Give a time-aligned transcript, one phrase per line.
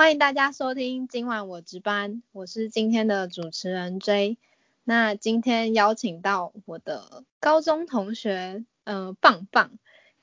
[0.00, 4.38] 欢迎大家收听今晚我值班，我是今天的主持人 J。
[4.82, 9.72] 那今天邀请到我的高中同学，嗯，棒棒，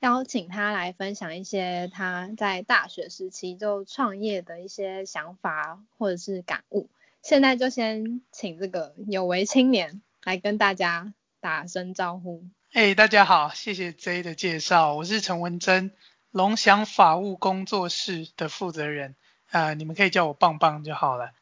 [0.00, 6.90] 邀请他来分享一些他在大学时期就创业的一些想法或者是感悟。
[7.22, 12.42] 现在就先请这个有为青年来跟大家打声招呼。
[12.72, 15.92] 哎，大家好，谢谢 J 的介绍，我是陈文珍，
[16.32, 19.14] 龙翔法务工作室的负责人，
[19.50, 21.32] 呃，你们可以叫我棒棒就好了。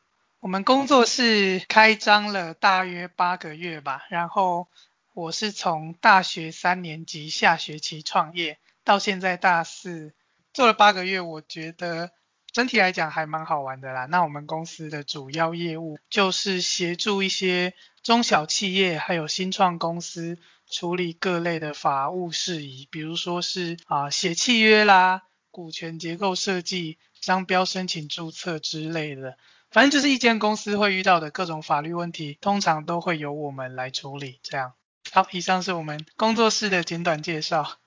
[0.41, 4.69] 我们工作室开张了大约八个月吧，然后
[5.13, 10.13] 我是从大学三年级下学期创业，到现在大四
[10.53, 12.13] 做了八个月，我觉得
[12.53, 14.07] 整体来讲还蛮好玩的啦。
[14.07, 20.39] 那我们公司的主要业务就是协助一些中小企业还有新创公司
[20.71, 29.37] 处理各类的法务事宜，比如说是啊写契约啦、股权结构设计、商标申请注册之类的。
[29.73, 34.39] 反正就是一间公司会遇到的各种法律问题，通常都会由我们来处理。
[34.45, 34.75] 这样，
[35.11, 37.79] 好，以上是我们工作室的简短介绍。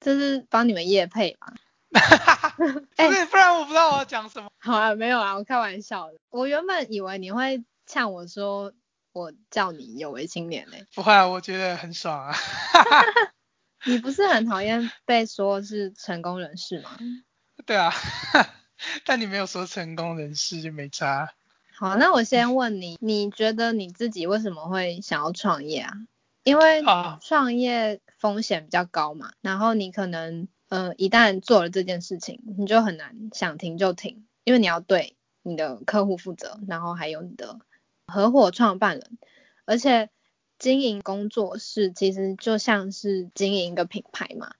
[0.00, 1.52] 这是帮你们业配吗？
[1.92, 2.56] 哈哈哈，
[2.96, 4.48] 不是，不然我不知道我要讲什么。
[4.56, 6.14] 好啊，没有啊，我开玩笑的。
[6.30, 8.72] 我原本以为你会呛我说
[9.12, 10.76] 我叫你有为青年呢。
[10.94, 12.34] 不会啊，我觉得很爽啊。
[13.84, 16.96] 你不是很讨厌被说是成功人士吗？
[17.66, 17.92] 对啊。
[19.04, 21.34] 但你没有说成功人士就没差。
[21.78, 25.92] 好，那我先问你，你觉得你自己为什么会想要创业啊？
[26.42, 26.82] 因为
[27.20, 37.58] 创业风险比较高嘛，然后你可能，呃，一旦做了这件事情，你就很难想停就停，因为你要对你的客户负责，然后还有你的
[38.06, 39.18] 合伙创办人，
[39.66, 40.08] 而且
[40.58, 44.54] 经营工作室其实就像是经营一个品牌嘛，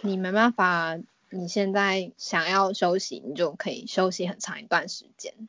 [0.00, 0.98] 你没办法。
[1.30, 5.48] 你现在想要休息，你就可以休息很长一段时间。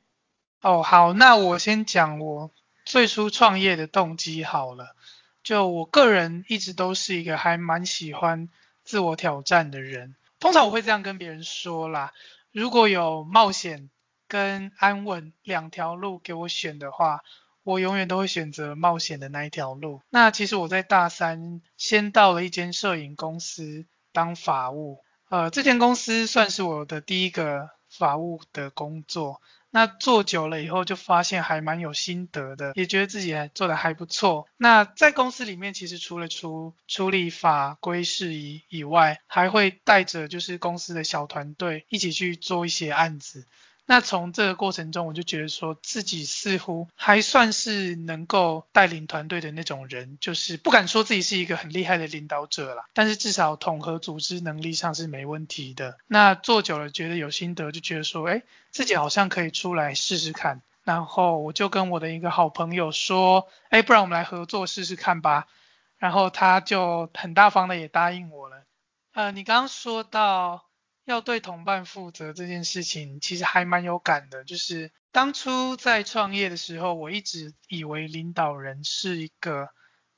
[0.61, 2.51] 哦，好，那我先讲我
[2.83, 4.95] 最初创业的动机好了。
[5.43, 8.49] 就我个人一直都是一个还蛮喜欢
[8.83, 10.15] 自我挑战的人。
[10.39, 12.11] 通常我会这样跟别人说啦：
[12.51, 13.89] 如果有冒险
[14.27, 17.21] 跟安稳两条路给我选的话，
[17.63, 20.01] 我永远都会选择冒险的那一条路。
[20.09, 25.03] 那其实我在大三先到了一间摄影公司当法务。
[25.29, 29.41] 呃，这间公司算是我的第一个法务的工作。
[29.69, 34.47] 那做久了以后，就发现还蛮有心得的，也觉得自己做的还不错。
[34.55, 43.45] 那在公司里面，其实除了处处理法规事宜以外，还会带着就是公司的小团队一起去做一些案子。
[43.89, 55.97] 那从这个过程中，我就觉得说自己似乎还算是能够带领团队的那种人，就是不敢说自己是一个很厉害的领导者啦，但是至少统合组织能力上是没问题的。
[56.05, 60.61] 那做久了觉得有心得，就觉得说，哎，自己好像可以出来试试看。
[60.83, 65.47] 然后我就跟我的一个好朋友说，哎，不然我们来合作试试看吧。
[65.97, 68.65] 然后他就很大方的也答应我了。
[69.13, 70.66] 呃，你刚刚说到。
[71.07, 74.43] 要对同伴负责这件事情，其实还蛮有感的。
[74.43, 79.69] 就是当初在创业的时候，我一直以为领导人是一个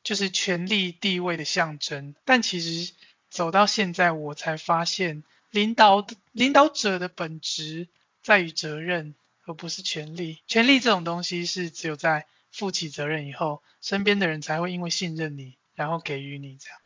[0.02, 2.92] 就是权力地位的象征，但其实
[3.30, 7.88] 走到现在，我才发现，领导领导者的本质
[8.24, 9.14] 在于责任，
[9.46, 10.42] 而不是权力。
[10.48, 16.80] 权力这种东西是只有在负起责任以后，身边的人才会因为信任你，然后给予你这样。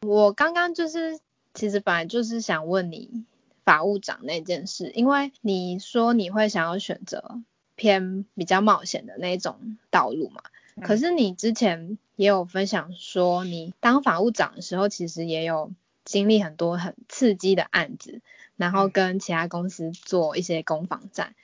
[0.00, 1.20] 我刚刚就是。
[1.56, 3.24] 其实本来就是想问你
[3.64, 7.40] 法务长那件事，因为你说你会想要选择
[7.74, 10.42] 偏比较冒险的那种道路嘛。
[10.82, 15.72] 可是你之前也有分享说，你当法务长的时候，其实也有
[16.04, 18.20] 经历很多很刺激的案子，
[18.56, 21.34] 然后跟其他公司做一些攻防战。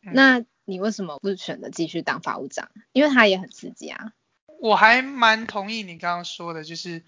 [0.00, 2.70] 那你为什么不选择继续当法务长？
[2.92, 4.14] 因为他也很刺激啊。
[4.60, 7.02] 我还蛮同意你刚刚说的，就是。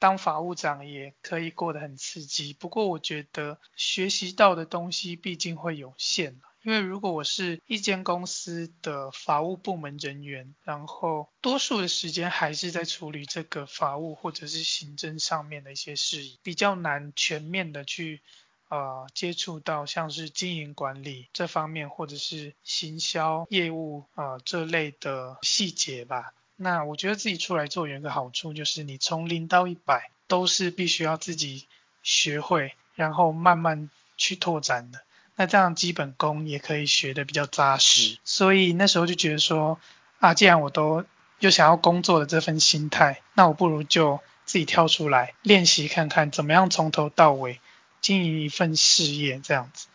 [0.00, 18.20] 当法务长也可以过得很刺激，不过我觉得学习到的东西毕竟会有限因为如果我是一间公司的法务部门人员，然后多数的时间还是在处理这个法务或者是行政上面的一些事宜，比较难全面的去
[18.68, 26.34] 呃接触到像是经营管理这方面或者是行销业务呃这类的细节吧。
[26.62, 31.66] 那我觉得自己出来做有一个好处，就是你从零到一百都是必须要自己
[32.02, 35.00] 学会，然后慢慢去拓展的。
[35.36, 38.18] 那这样基本功也可以学得比较扎实。
[38.24, 39.80] 所以那时候就觉得说，
[40.18, 41.06] 啊，既然我都
[41.38, 47.58] 又想要工作的这份心态，那我不如就自己跳出来练习看看，怎么样从头到尾
[48.02, 49.86] 经营一份事业这样子。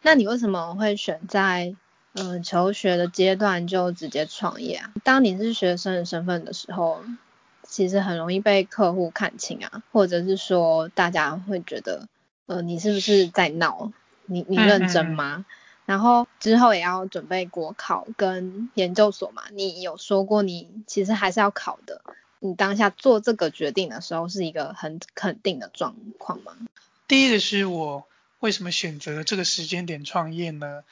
[0.00, 1.76] 那你为什么会选在
[2.14, 4.92] 嗯求学的阶段就直接创业啊？
[5.02, 7.04] 当你是学生的身份的时候，
[7.62, 12.08] 其实很容易被客户看清啊，或者是说大家会觉得，
[12.46, 13.92] 呃，你是不是在闹？
[14.26, 15.44] 你你认真吗？
[15.86, 22.00] 然后之后也要准备国考跟研究所嘛，你有说过你其实还是要考的。
[22.38, 26.52] 你当下做这个决定的时候是一个很肯定的状况吗？
[27.08, 28.06] 第一个是我
[28.38, 30.84] 为什么选择这个时间点创业呢？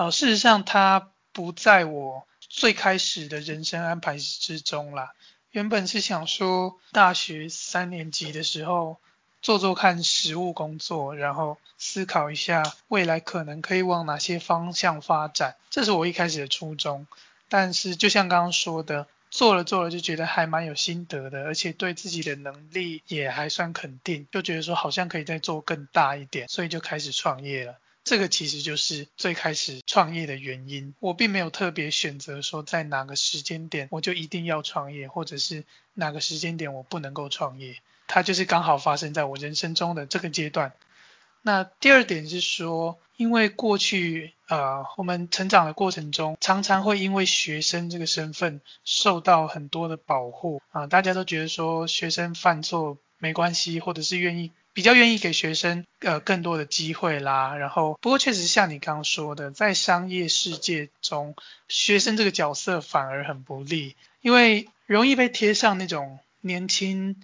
[0.00, 5.12] 呃，事实上它不在我最开始的人生安排之中啦。
[5.50, 8.96] 原本是想说大学三年级的时候。
[9.42, 17.06] 做做看实务工作，然后思考一下未来可能可以往哪些方向发展，这是我一开始的初衷。
[17.48, 27.78] 但是就像刚刚说的，做了做了就觉得还蛮有心得的，而且对自己的能力也还算肯定，就觉得说好像可以再做更大一点，所以就开始创业了。
[28.10, 30.96] 这个其实就是最开始创业的原因。
[30.98, 35.62] 我并没有特别选择说在哪个时间点我就一定要创业，或者是
[35.94, 37.76] 哪个时间点我不能够创业。
[38.08, 40.72] 它就是刚好发生在我人生中的这个阶段。
[41.42, 57.56] 那第二点是说，因为过去呃我们成长的过程中，常常会因为学生这个身份受到很多的保护啊，大家都觉得说学生犯错没关系，或者是愿意比较愿意给学生呃更多的机会啦。
[57.56, 61.34] 然后不过确实像你刚刚说的，在商业世界中，
[61.68, 67.22] 学生这个角色反而很不利，因为容易被贴上那种年轻。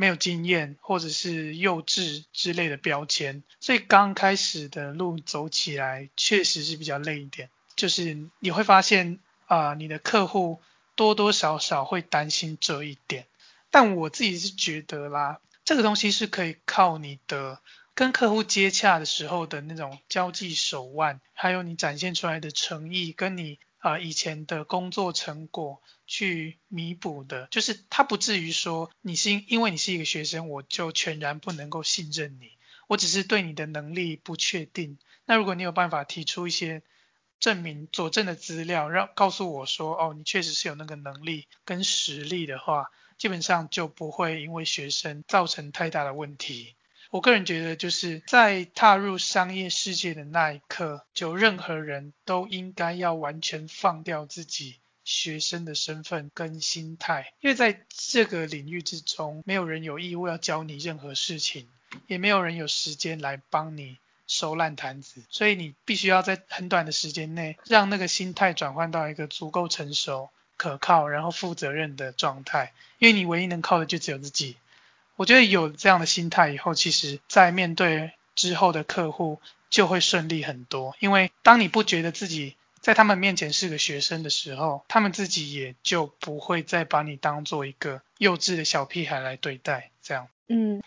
[0.00, 7.50] 没有经验或者是幼稚之类的标签，所以刚开始的路走起来确实是比较累一点。
[7.74, 10.60] 就是你会发现啊，你的客户
[10.94, 13.26] 多多少少会担心这一点。
[13.72, 17.60] 但我自己是觉得啦，这个东西是可以靠你的
[17.94, 23.58] 跟客户接洽的时候的那种交际手腕，还有你展现出来的诚意，跟你。
[23.76, 32.52] 啊，以前的工作成果去弥补的，就是他不至于说你是因为你是一个学生，我就全然不能够信任你。
[32.88, 34.98] 我只是对你的能力不确定。
[35.26, 36.82] 那如果你有办法提出一些
[37.38, 46.76] 证明佐证的资料，让告诉我说，哦，你确实是有那个能力跟实力的话，基本上就不会因为学生造成太大的问题。
[47.10, 61.66] 我个人觉得，就是在踏入商业世界的那一刻，就任何人都应该要完全放掉自己学生的身份跟心态，因为在这个领域之中，没有人有义务要教你任何事情，
[62.06, 74.58] 也没有人有时间来帮你收烂摊子，所以你必须要在很短的时间内，让那个心态转换到一个足够成熟、可靠，然后负责任的状态，因为你唯一能靠的就只有自己。
[75.16, 79.40] 我觉得有这样的心态以后，其实在面对之后的客户
[79.70, 80.94] 就会顺利很多。
[81.00, 89.90] 因为当你不觉得自己在他们面前是个学生的时候，他们自己也就不会再把你当做一个幼稚的小屁孩来对待。
[90.02, 90.28] 这样。
[90.48, 90.82] 嗯。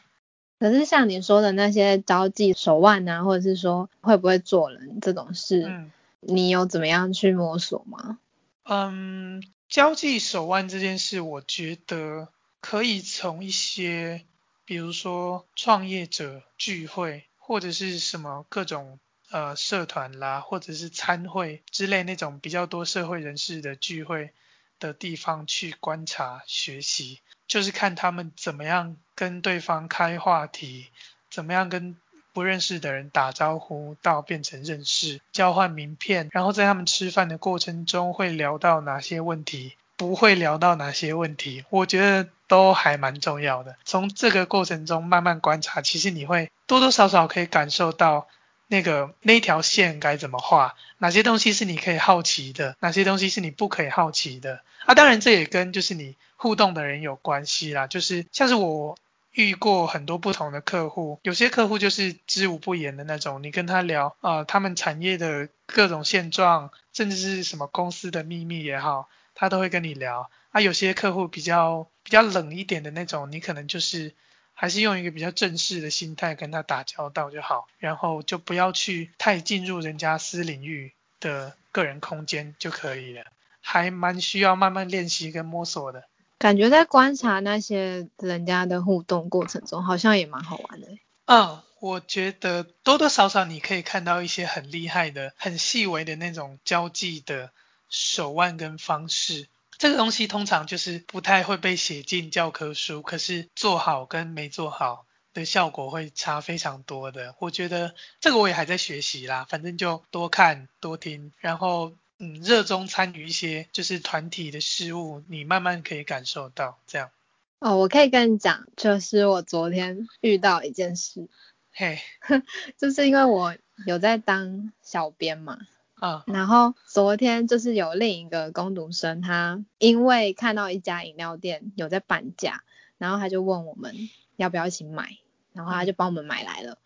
[0.60, 5.88] 可是像你说的那些交际手腕啊，或者是说会不会做人这种事，
[6.20, 8.20] 你有怎么样去摸索吗？
[8.66, 9.42] 嗯，
[9.72, 12.28] 交际手腕这件事，我觉得。
[12.64, 14.24] 可以从一些，
[14.66, 19.00] 比如说创业者聚会，或者是什么各种
[19.32, 24.32] 呃社团啦，或者是参会之类那种比较多社会人士的聚会
[24.78, 30.86] 的地方去观察学习，就是看他们怎么样跟对方开话题，
[31.32, 31.98] 怎么样跟
[32.34, 39.74] 不认识的人打招呼到变成认识，交换名片，然后在他们吃饭的过程中会聊到哪些问题。
[39.98, 43.76] 不会聊到哪些问题，我觉得都还蛮重要的。
[43.86, 48.28] 从这个过程中慢慢观察，其实你会多多少少可以感受到
[48.66, 54.64] 那个那条线该怎么画，哪些东西是你可以好奇的，哪些东西是你不可以好奇的。
[54.88, 57.86] 啊，当然这也跟就是你互动的人有关系啦。
[57.86, 58.98] 就是像是我
[59.32, 69.10] 遇过很多不同的客户，有些客户就是知无不言的那种，你跟他聊啊，他们产业的各种现状，甚至是什么公司的秘密也好。
[69.34, 74.14] 他都会跟你聊啊，有些客户比较比较冷一点的那种，你可能就是
[74.54, 83.24] 还是用一个比较正式的心态跟他打交道就好，然后就不要去太进入人家私领域的个人空间就可以了，
[83.62, 86.04] 还蛮需要慢慢练习跟摸索的。
[86.42, 90.88] 感觉在观察那些人家的互动过程中，好像也蛮好玩的。
[91.26, 97.52] 嗯，我觉得多多少少你可以看到一些很厉害的、很细微的那种交际的。
[97.94, 107.36] 手腕跟方式，这个东西通常就是不太会被写进教科书，可是做好跟没做好的效果会差非常多的。
[107.40, 117.10] 我觉得这个我也还在学习啦，反正就多看多听，然后嗯热衷参与一些就是团体的事物，你慢慢可以感受到这样。
[117.58, 121.28] 哦，我可以跟你讲，就是我昨天遇到一件事，
[121.74, 122.00] 嘿，
[122.78, 123.56] 就是因为我
[123.88, 125.58] 有在当小编嘛。
[125.96, 132.64] 啊，然后昨天就是有另一个工读生，他因为看到一家饮料店有在半价，
[132.98, 133.96] 然后他就问我们
[134.36, 135.18] 要不要一起买，
[135.54, 136.78] 然后他就帮我们买来了。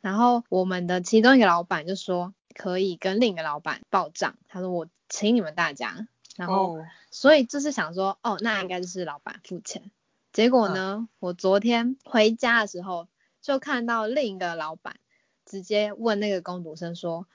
[0.00, 9.90] 然后我们的其中一个老板就说可以跟另一个老板报账，他说我请你们大家，然后所以就是想说哦，那应该就是老板付钱。
[10.34, 13.08] 结果呢，我昨天回家的时候
[13.40, 14.96] 就看到另一个老板
[15.46, 17.26] 直接问那个工读生说，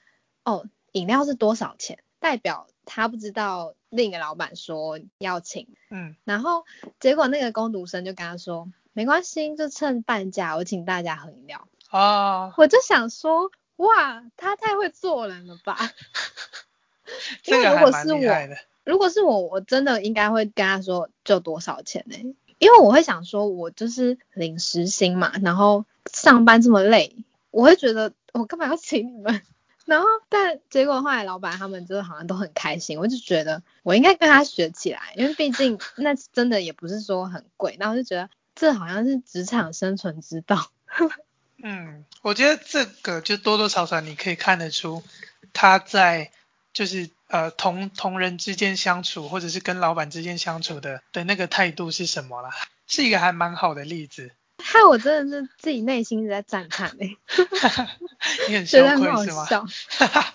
[0.44, 0.68] 哦。
[0.94, 1.98] 饮料是多少钱？
[2.20, 6.64] 代表他不知道另一个老板说要请，嗯，然后
[7.00, 11.66] 结果那个工读生就跟他说，没关系，就趁半价，我请大家喝饮料。
[11.90, 15.78] 哦，我就想说，哇，他太会做人了吧？
[17.46, 18.20] 因为如果是我，
[18.84, 22.16] 如果是我，我真的应该会跟他说就多少钱呢？
[22.58, 27.16] 因为我会想说，我就是领时薪嘛，然后上班这么累，
[27.50, 29.42] 我会觉得我干嘛要请你们？
[29.84, 40.70] 然后，但结果后来老板他们就是好像都很开心，我就觉得我应该跟他学起来，因为毕竟 那真的也不是说很贵，然后就觉得这好像是职场生存之道。
[41.62, 45.02] 嗯，我觉得这个就多多少少你可以看得出
[45.52, 46.30] 他在
[46.72, 52.50] 就是呃同同人之间相处，或者是跟老板之间相处的的那个态度是什么啦，
[52.86, 54.32] 是一个还蛮好的例子。
[54.62, 57.16] 害我真的是自己内心在赞叹哎，
[58.48, 59.46] 你很羞愧是吗？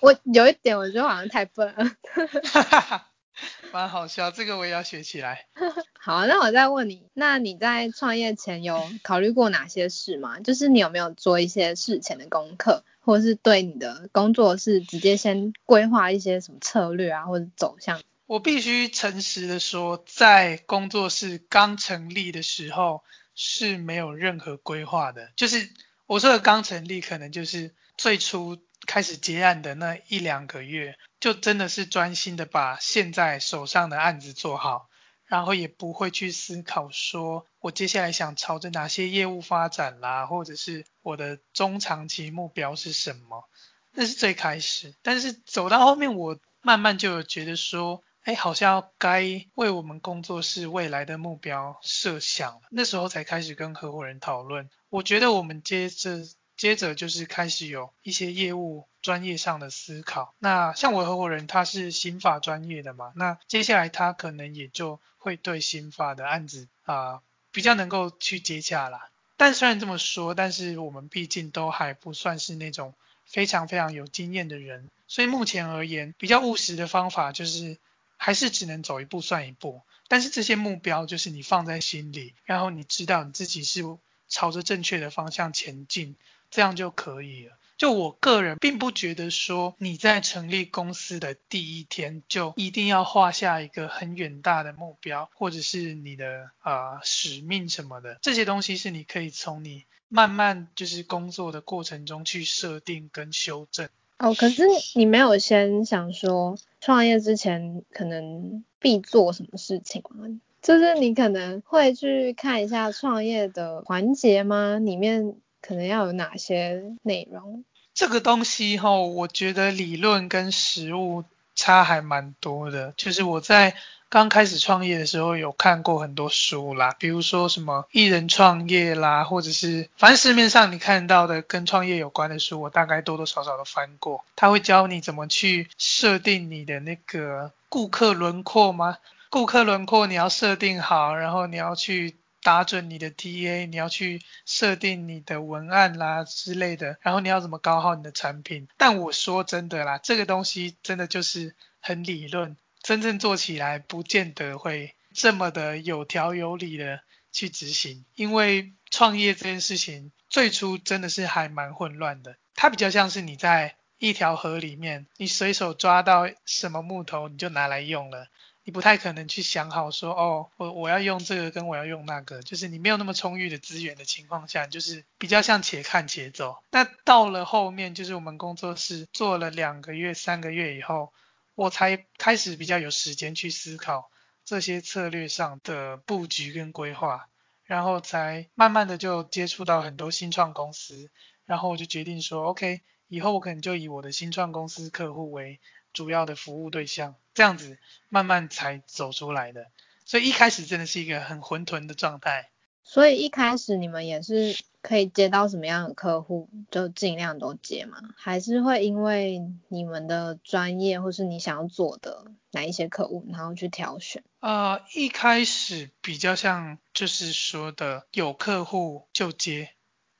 [0.02, 1.92] 我有一点我觉得好像太笨了，
[3.72, 5.46] 蛮好笑，这个我也要学起来。
[6.00, 10.40] 好，那我再问你，那你在创业前有考虑过哪些事吗？
[10.40, 18.02] 就是你有没有做一些事前的功课，或者是对你的工作是直接先规划一些什么策略啊，或者走向？
[18.26, 23.04] 我必须诚实的说，在工作室刚成立的时候。
[23.42, 25.70] 是没有任何规划的，就是
[26.08, 34.90] 我说的刚成立，可能就是最初开始结案的那一两个月，就真的是专心的把现在手上的案子做好，
[35.26, 43.50] 然后也不会去思考说我接下来想朝着哪些业务发展啦，或者是我的中长期目标是什么，
[43.92, 48.04] 那是最开始，但是走到后面，我慢慢就有觉得说。
[48.24, 49.24] 哎，好像该
[49.56, 52.62] 为我们工作室未来的目标设想了。
[52.70, 54.70] 那时候才开始跟合伙人讨论。
[54.90, 56.20] 我觉得我们接着
[56.60, 60.36] 接着就是开始有一些业务专业上的思考。
[60.40, 67.22] 那像我合伙人他是刑法专业的嘛，那接下来他可能也就会对刑法的案子啊
[67.54, 69.10] 比较能够去接洽啦。
[69.38, 77.78] 但虽然这么说，但是我们毕竟都还不算是那种非常非常有经验的人，所以目前而言比较务实的方法就是。
[78.22, 83.82] 还是只能走一步算一步，但是这些目标就是你放在心里，然后你知道你自己是
[84.28, 86.18] 朝着正确的方向前进，
[86.50, 87.54] 这样就可以了。
[87.78, 103.88] 就我个人并不觉得说你在成立公司的第一天就一定要画下一个很远大的目标，或者是你的呃使命什么的，这些东西是你可以从你慢慢就是工作的过程中去设定跟修正。
[104.18, 104.64] 哦，可是
[104.96, 110.26] 你没有先想说创业之前可能必做什么事情吗？
[110.62, 114.78] 就是你可能会去看一下创业的环节吗？
[114.78, 117.64] 里面可能要有哪些内容？
[117.94, 121.24] 这个东西哈，我觉得理论跟实物
[121.56, 122.94] 差还蛮多的。
[122.98, 123.76] 就是我在。
[124.12, 134.26] 刚开始创业的时候有看过很多书啦，比如说什么艺人创业啦，或者是反正市面上你看到的跟创业有关的书，我大概多多少少都翻过。
[134.36, 138.98] 他会教你怎么去设定你的那个顾客轮廓吗？
[139.30, 142.16] 顾客轮廓你要设定好，然后你要去
[142.50, 148.68] 打准你的 TA，你要去设定你的文案啦之类的，然后你要怎么搞好你的产品。
[148.76, 152.58] 但我说真的啦，这个东西真的就是很理论。
[152.82, 157.02] 真正做起来不见得会这么的有条有理的
[157.32, 162.36] 去执行，因为创业这件事情最初真的是还蛮混乱的。
[162.56, 168.28] 它比较像是你在一条河里面，你随手抓到什么木头你就拿来用了，
[168.70, 176.56] 你不太可能去想好说哦，我我要用这个跟我要用那个，就是你没有那么充裕的资源的情况下，就是比较像且看且走。
[176.70, 181.12] 那到了后面，就是我们工作室做了两个月、三个月以后。
[181.56, 184.12] 我才开始比较有时间去思考
[184.46, 187.28] 这些策略上的布局跟规划，
[187.64, 191.10] 然后才慢慢的就接触到很多新创公司，
[191.46, 195.60] 然后我就决定说，OK，以后我可能就以我的新创公司客户为
[195.92, 197.78] 主要的服务对象，这样子
[198.10, 199.68] 慢慢才走出来的。
[200.04, 202.50] 所以一开始真的是一个很混沌的状态。
[202.84, 208.02] 所以一开始你们也是可以接到什么样的客户就尽量都接嘛？
[208.18, 214.22] 还是会因为你们的专业或是你想要做的哪一些客户，然后去挑选？
[214.42, 219.70] 呃，一开始比较像就是说的有客户就接，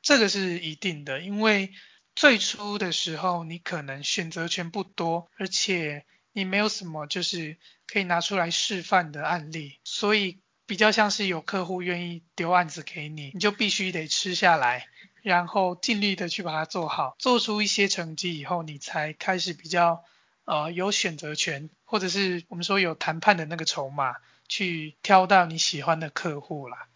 [0.02, 1.74] 这个是一定的，因为
[2.16, 6.06] 最初的时候你可能选择权不多，而且
[6.40, 10.40] 你没有什么就是可以拿出来示范的案例，所以。
[10.70, 14.86] 比较像是有客户愿意丢案子给你，你就必须得吃下来，
[15.24, 20.04] 然后尽力的去把它做好，做出一些成绩以后，你才开始比较
[20.46, 24.18] 呃有选择权，或者是我们说有谈判的那个筹码，
[24.48, 26.88] 去挑到你喜欢的客户啦。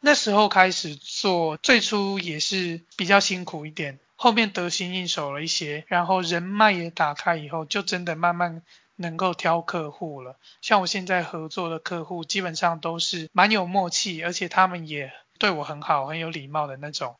[0.00, 8.62] 那时候开始做，最初也是比较辛苦一点，后面得心应手了一些，然后人脉也打开以后，就真的慢慢。
[8.96, 17.16] 能够挑客户了，像我现在合作的客户，基本上都是蛮有默契，而且他们也对我很好，很有礼貌的那种。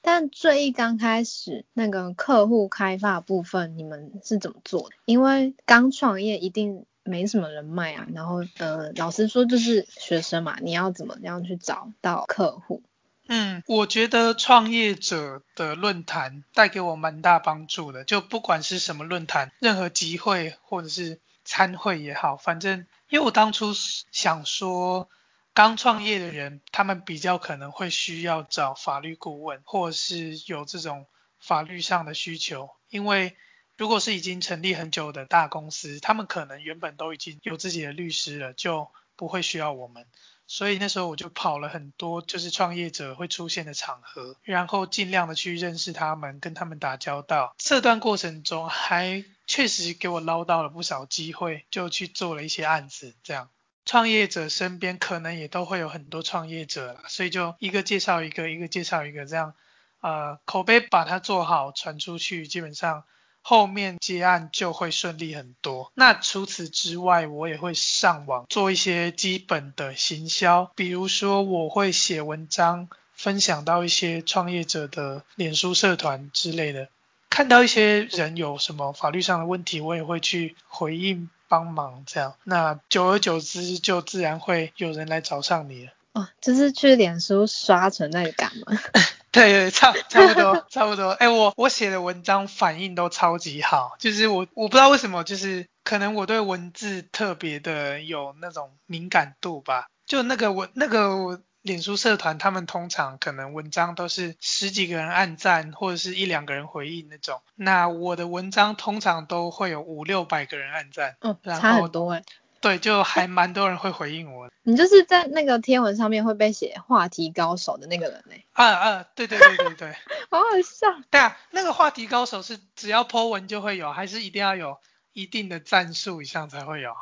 [0.00, 4.96] 但最一刚开始那个客户开发部分，你们是怎么做的？
[5.04, 12.82] 因为刚创业一定没什么人脉啊，然后呃，老实说就是学生嘛，你要怎么样去找到客户？
[13.28, 23.72] 嗯，我觉得创业者的论坛带给我蛮大帮助的，就不管是什么论坛，任何集会或者是参会也好，反正因为我当初
[24.12, 25.08] 想说，
[25.54, 31.06] 刚创业的人他们比较可能会需要找法律顾问，或者是有这种
[31.40, 33.36] 法律上的需求，因为
[33.76, 40.06] 如果是已经成立很久的大公司，他们可能原本都已经有自己的律师了，就不会需要我们。
[40.48, 47.54] 所以那时候我就跑了很多，就是创业者会出现的场合，然后尽量的去认识他们，跟他们打交道。
[47.58, 53.14] 这段过程中还确实给我捞到了不少机会，就去做了一些案子。
[53.24, 53.50] 这样，
[53.84, 59.54] 创业者身边可能也都会有很多创业者所以就一个介绍一个，一个介绍一个，这样，
[60.00, 63.04] 呃，口碑把它做好，传出去，基本上。
[63.48, 65.92] 后面接案就会顺利很多。
[65.94, 76.88] 那除此之外，我也会上网做一些基本的行销，比如说我会写文章，分享到一些创业者的脸书社团之类的。
[77.30, 82.02] 看到一些人有什么法律上的问题，我也会去回应帮忙。
[82.04, 85.92] 这样，那久而久之就自然会有人来找上你了。
[86.14, 88.76] 哦，就是去脸书刷存在感吗？
[89.36, 91.10] 对对，差差不多 差不多。
[91.10, 99.88] 哎，我我写的文章反应都超级好，就是我我不知道为什么，就是可能我对文字特别的有那种敏感度吧。
[100.06, 107.42] 就那个我那个脸书社团，他们通常可能文章都是十几个人按赞，或者是一两个人回应那种。
[107.56, 112.22] 那我的文章通常都会有五六百个人按赞，嗯，差很多哎。
[112.60, 114.50] 对，就还蛮多人会回应我。
[114.62, 118.34] 你就是在那个天文上面会被写话题高手的那个人呢？
[118.52, 119.92] 啊啊，对对对对对，
[120.30, 120.86] 好好笑。
[121.10, 124.78] 对啊，那个话题高手是只要 po 文就会有，还是一定要有
[125.12, 126.92] 一定的赞数以上才会有？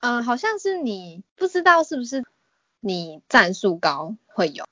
[0.00, 2.24] 嗯，好像是你不知道是不是
[2.78, 4.64] 你赞数高会有？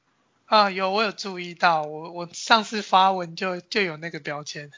[0.44, 4.70] 啊，有，我有注意到，我我上次发文就就有那个标签。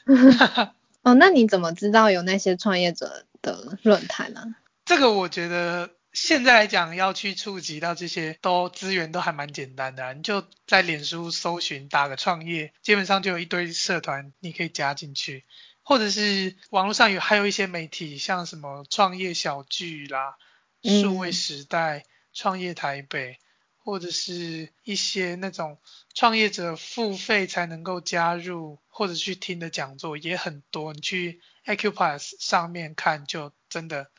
[1.03, 4.55] 哦，那你怎么知道有那些创业者的论坛呢？
[4.89, 15.45] 这个我觉得现在来讲要去触及到这些都资源都还蛮简单的，你就在脸书搜寻打个创业，基本上就有一堆社团你可以加进去，
[15.83, 20.37] 或者是网络上有还有一些媒体，像什么创业小聚啦、
[20.81, 23.37] 数位时代、创业台北，
[23.77, 25.77] 或者是一些那种
[26.15, 34.09] 创业者付费才能够加入或者去听的讲座也很多，你去 Acupass 上面看就真的。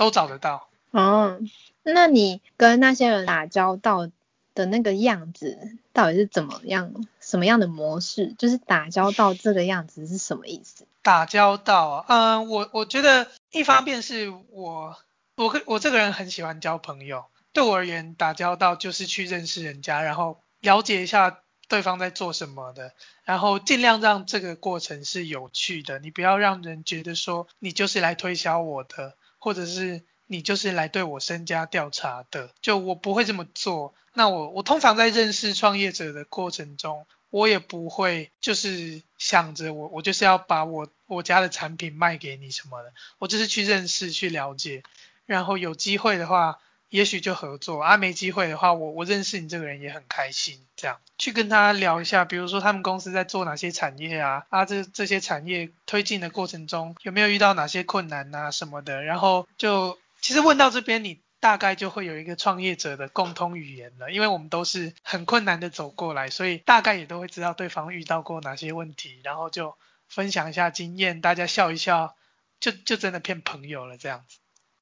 [0.00, 1.38] 都找得到哦。
[1.82, 4.08] 那你跟那些人打交道
[4.54, 7.04] 的那个样子，到底是怎么样？
[7.20, 8.34] 什么样的模式？
[8.38, 10.86] 就是打交道这个样子是什么意思？
[11.02, 14.96] 打交道，嗯，我我觉得一方面是我
[15.36, 25.98] 我我这个人很喜欢交朋友，对我而言，打交道就是去认识人家，然后了解一下对方在做什么的，然后尽量让这个过程是有趣的。
[25.98, 29.14] 你不要让人觉得说你就是来推销我的。
[29.40, 33.92] 或者是你就是来对我身家调查的，就我不会这么做。
[34.12, 44.82] 那我我通常在认识创业者的过程中，我也不会就是想着我我就是要把我我家的产品卖给你什么的，我就是去认识去了解，
[45.26, 46.58] 然后有机会的话
[46.90, 69.76] 也许就合作啊，没机会的话，我我认识你这个人也很开心，这样去跟他聊一下，比如说他们公司在做哪些产业啊，啊这这些产业推进的过程中有没有遇到哪些困难啊什么的，然后就其实问到这边，你大概就会有一个创业者的共通语言了，因为我们都是很困难的走过来，所以大概也都会知道对方遇到过哪些问题，然后就
[70.08, 72.16] 分享一下经验，大家笑一笑，
[72.58, 74.38] 就就真的骗朋友了这样子。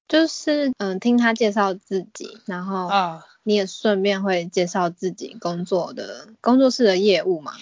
[0.08, 7.52] 就是嗯，听他介绍自己，然后啊，你也顺便会介绍自己工作的工作室的业务嘛？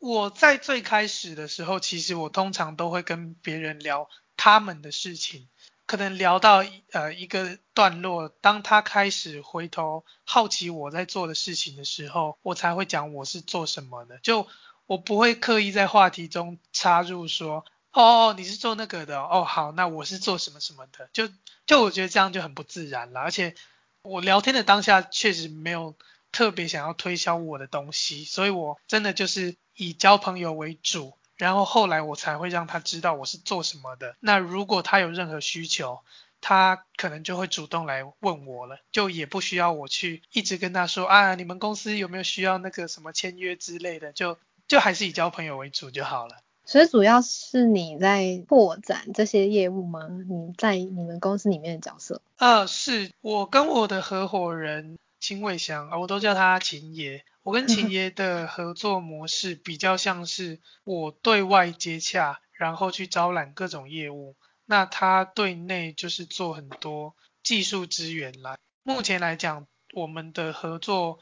[0.00, 5.48] 我在最开始的时候，其实我通常都会跟别人聊他们的事情，
[5.86, 14.48] 可能聊到呃一个段落，当他开始回头好奇我在做的事情的时候，我才会讲我是做什么的，就
[14.86, 17.64] 我不会刻意在话题中插入说。
[17.92, 21.28] 哦，你是做那个的哦，好，那我是做什么什么的，就
[21.66, 23.54] 就我觉得这样就很不自然了，而且
[24.02, 25.96] 我聊天的当下确实没有
[26.30, 34.16] 特别想要推销我的东西，所以我真的就是以交朋友为主，然后后来我才会让他知道我是做什么的。
[34.20, 36.00] 那如果他有任何需求，
[36.40, 46.36] 他可能就会主动来问我了，就也不需要我去一直跟他说啊，你们公司有没有需要那个什么签约之类的，就就还是以交朋友为主就好了。
[46.68, 50.06] 所以主要是你在拓展这些业务吗？
[50.28, 52.20] 你在你们公司里面的角色？
[52.36, 57.24] 呃，是我跟我的合伙人秦伟祥，我都叫他秦爷。
[57.42, 68.58] 我跟秦爷的合作模式比较像是我对外接洽，然后去招揽各种业务，那他对内就是做很多技术资源来。
[68.82, 71.18] 目前来讲，我们的合作。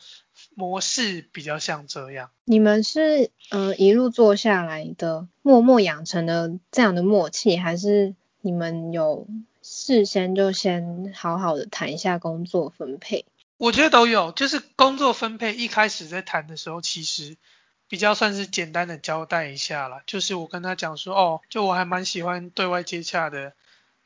[0.54, 9.26] 模式比较像这样，你们是呃一路做下来的，默默养成的这样的默契，还是你们有
[9.62, 13.24] 事先就先好好的谈一下工作分配？
[13.56, 17.38] 我觉得都有，就是工作分配一开始在谈的时候，其实
[17.88, 23.54] 比较算是简单的交代一下啦，就是我跟他讲说，哦，就我还蛮喜欢对外接洽的，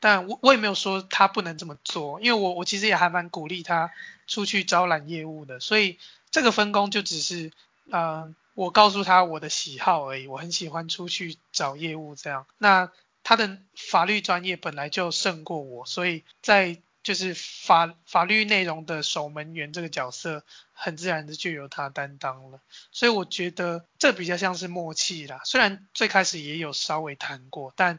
[0.01, 3.93] 但我我也没有说他不能这么做，因为我我其实也还蛮鼓励他
[4.27, 5.99] 出去招揽业务的，所以。
[6.33, 7.51] 这个分工就只是，
[7.91, 12.47] 呃，我告诉他我的喜好而已，我很喜欢出去找业务这样。
[12.57, 12.93] 那
[13.25, 22.61] 他的法律专业本来就胜过我，所以在就是法法律内容的守门员这个角色，很自然的就由他担当了。
[22.93, 25.41] 所以我觉得这比较像是默契啦。
[25.45, 27.99] 虽然最开始也有稍微谈过，但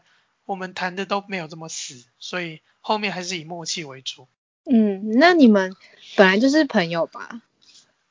[0.51, 4.27] 我们谈的都没有这么死，所以后面还是以默契为主。
[4.65, 5.73] 嗯，那你们
[6.17, 7.41] 本来就是朋友吧？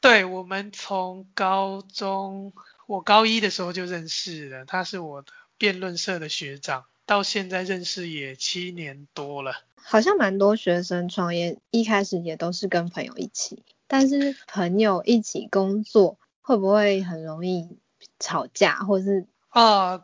[0.00, 2.54] 对我们从高中，
[2.86, 9.52] 我高一的时候就认识了，他是我的辩论社的学长，到现在认识也七年多了。
[9.74, 17.76] 好像蛮多学生创业一开始也都是跟朋友一起，但是朋友一起工作会不会很容易
[18.18, 19.26] 吵架，或是？
[19.50, 20.02] 啊，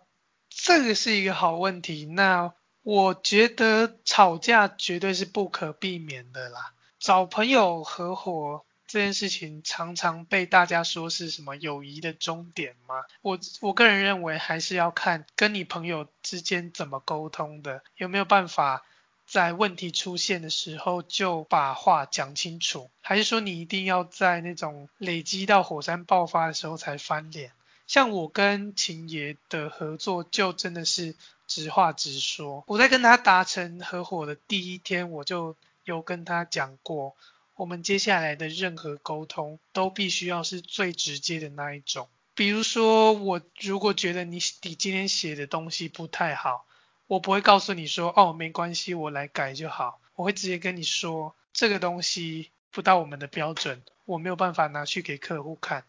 [0.66, 2.06] 这个是一个好问题。
[2.06, 2.52] 那
[2.82, 8.64] 我觉得吵架绝对是不可避免的啦，找朋友合伙。
[8.88, 13.04] 这件事情常常被大家说是什么友谊的终点吗？
[13.22, 18.84] 我我个人认为还是要看跟你朋友之间怎么沟通的，有没有办法
[19.24, 27.52] 在问题出现的时候就把话讲清楚，还是说你一定要在那种累积到火山爆发的时候才翻脸？
[27.86, 31.14] 像我跟秦爷的合作就真的是
[31.46, 37.14] 直话直说，我在跟他达成合伙的第一天，我就有跟他讲过。
[37.54, 42.08] 我们接下来的任何沟通都必须要是最直接的那一种。
[42.34, 46.66] 比如说，我如果觉得你你今天写的东西不太好，
[47.06, 49.98] 我不会告诉你说，哦，没关系，我来改就好。
[50.16, 55.84] 我会直接跟你说，这个东西不到我们的标准，我没有办法拿去给客户看。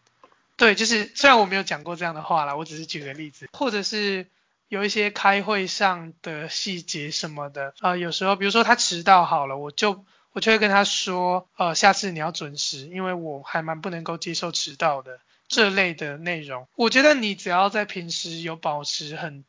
[0.58, 4.26] 对，就是虽然我没有讲过这样的话啦，我只是举个例子，或者是
[4.68, 10.04] 有一些开会上的细节什么的啊，有时候比如说他迟到好了，我就。
[10.30, 15.18] 我就会跟他说，呃，下次你要准时，因为我还蛮不能够接受迟到的
[15.48, 16.68] 这类的内容。
[16.76, 19.44] 我觉得你只要在平时有保持很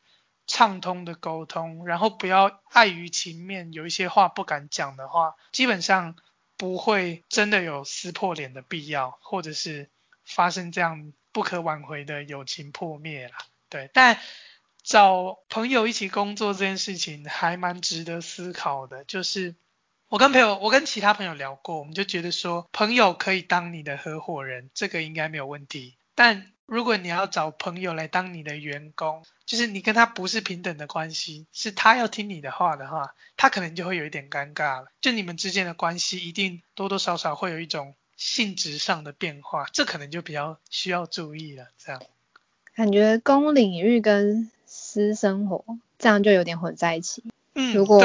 [0.48, 6.16] 畅通的沟通，然后不要碍于情面有一些话不敢讲的话，基本上
[6.56, 9.90] 不会真的有撕破脸的必要，或者是
[10.30, 13.34] 发生这样不可挽回的友情破灭了。
[13.68, 14.18] 对，但
[14.82, 19.54] 找朋友一起工作这件事情还蛮值得思考的，就是。
[20.08, 25.94] 我跟朋友，我跟其他朋友聊过，我们就觉得说，朋友可以当你的合伙人，这个应该没有问题。
[26.16, 34.88] 但如果你要找朋友来当你的员工，就是你跟他不是平等的关系，是他要听你的话的话，他可能就会有一点尴尬了。
[35.00, 41.68] 就你们之间的关系一定多多少少会有一种性质上的变化，这可能就比较需要注意了。
[41.78, 42.02] 这样，
[42.74, 45.64] 感觉公领域跟私生活
[45.98, 47.24] 这样就有点混在一起。
[47.54, 48.04] 嗯，如果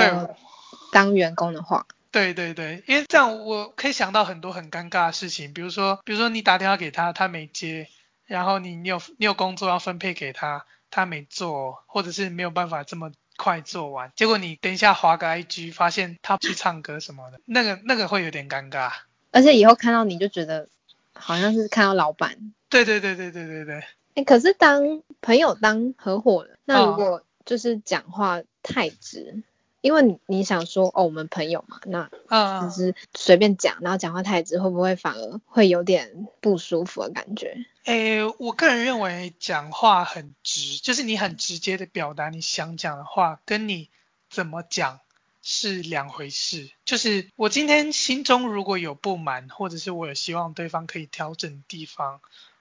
[0.93, 1.85] 当员工的话。
[2.11, 7.89] 对对对，因为这样我可以想到很多很尴尬的事情，比如说，比如说你打电话给他，他没接，
[8.25, 18.93] 然后你你有你有工作要分配给他，他没做，或者是没有办法这么快做完，结果你等一下划个 IG，发现他去唱歌什么的，那个那个会有点尴尬，
[19.35, 20.69] 而且以后看到你就觉得
[21.13, 22.53] 好像是看到老板。
[22.69, 23.83] 对对对对对对对。
[24.15, 29.43] 哎，可是当朋友当合伙人，那如果就是讲话太直。
[29.81, 32.09] 因为你你想说哦，我们朋友嘛，那
[32.59, 37.55] 就是随便讲，然后讲话太直，会不会反而会有点不舒服的感觉？
[37.83, 43.91] 诶，我个人认为讲话很直，就是你很直接的表达你想讲的话，跟你
[44.27, 45.01] 怎么讲
[45.45, 46.69] 是两回事。
[46.83, 52.19] 就是我今天心中如果有不满，或者是我有希望对方可以调整的地方，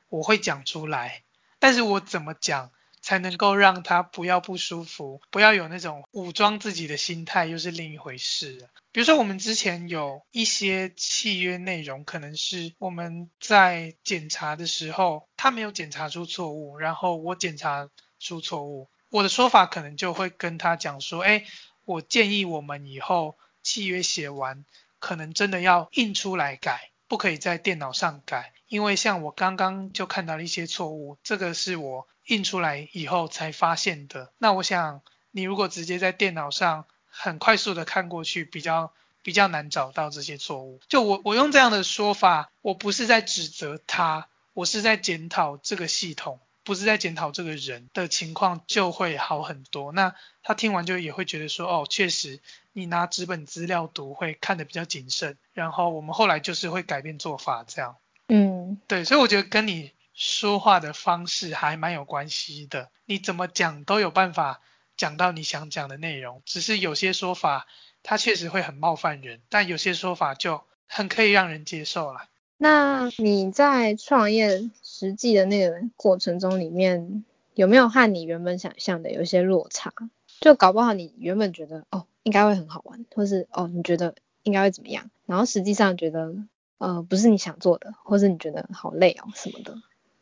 [0.08, 1.22] 我会讲出来。
[1.58, 2.70] 但是我怎么讲？
[3.00, 8.66] 才能够让他不要不舒服，不要有那种武装自己的心态，又是另一回事。
[8.92, 21.44] 比如说，我们之前有一些契约内容，可能是我们在检查的时候，他没有检查出错误，然后我检查出错误，我的说法可能就会跟他讲说，哎，
[21.84, 24.64] 我建议我们以后契约写完，
[24.98, 32.06] 可能真的要印出来改，不可以在电脑上改，因为像我刚刚就看到了一些错误，这个是我。
[32.26, 34.32] 印出来以后才发现的。
[34.38, 40.80] 那我想，你如果直接在电脑上很快速的看过去，比较比较难找到这些错误。
[40.88, 49.92] 就我我用这样的说法，我不是在指责他，我是在检讨这个系统，不是在检讨这个人的情况，就会好很多。
[49.92, 52.40] 那他听完就也会觉得说，哦，确实
[52.72, 55.38] 你拿纸本资料读会看得比较谨慎。
[55.52, 57.96] 然后我们后来就是会改变做法，这样。
[58.28, 59.92] 嗯，对，所以我觉得跟你。
[60.16, 64.60] 说话的方式还蛮有关系的，你怎么讲都有办法
[64.96, 67.66] 讲到你想讲的内容，只是有些说法
[68.04, 72.28] 它确实会很冒犯人，但有些说法就很可以让人接受了。
[72.64, 77.22] 那你在创业实际的那个过程中里面，
[77.52, 79.92] 有没有和你原本想象的有一些落差？
[80.40, 86.34] 就搞不好你原本觉得哦应该会很好玩，或是哦你觉得应该会怎么样，然后实际上觉得
[86.78, 89.76] 呃不是你想做的，或是你觉得好累哦什么的。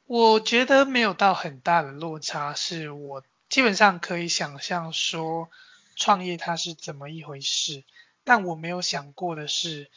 [0.08, 5.48] 我觉得没有到很大的落差，是我基本上可以想象说
[5.94, 7.84] 创业它是怎么一回事，
[8.24, 9.88] 但我没有想过的是，